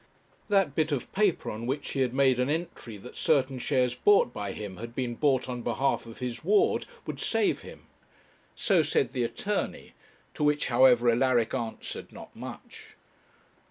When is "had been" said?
4.77-5.13